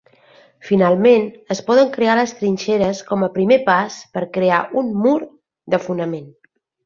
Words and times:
Finalment, 0.67 1.25
es 1.55 1.59
poden 1.67 1.91
crear 1.97 2.15
les 2.19 2.33
trinxeres 2.39 3.03
com 3.11 3.27
a 3.27 3.29
primer 3.37 3.59
pas 3.69 3.99
per 4.15 4.25
crear 4.39 4.61
un 4.83 4.89
mur 5.05 5.15
de 5.75 5.83
fonament. 5.87 6.27